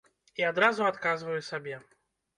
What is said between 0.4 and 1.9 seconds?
І адразу адказваю сабе.